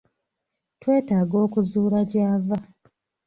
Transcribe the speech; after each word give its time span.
twetaaga 0.79 1.35
okuzuula 1.45 1.99
gy'ava. 2.11 2.57